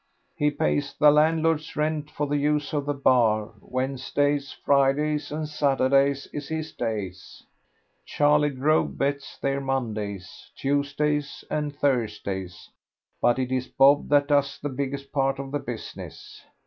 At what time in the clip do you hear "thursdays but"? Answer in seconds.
11.75-13.37